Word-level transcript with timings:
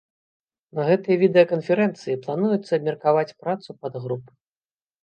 На 0.79 0.85
гэтай 0.87 1.15
відэаканферэнцыі 1.25 2.17
плануецца 2.25 2.67
абмеркаваць 2.79 3.31
працу 3.41 3.69
падгруп. 3.85 4.25